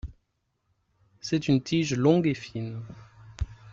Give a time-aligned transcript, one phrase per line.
[1.19, 2.81] C’est une tige longue et fine.